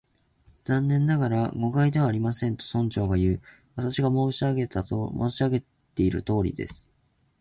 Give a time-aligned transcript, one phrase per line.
[0.65, 3.39] 「残念ながら、誤解ではありません」と、村長がいう。
[3.77, 6.89] 「私が申し上げているとおりです」